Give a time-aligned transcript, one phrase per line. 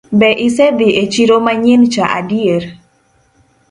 [0.19, 2.63] Be isedhii e chiro manyien cha adier?